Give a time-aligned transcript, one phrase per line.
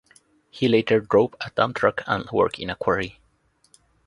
[0.49, 3.19] He later drove a dump truck and worked in a quarry.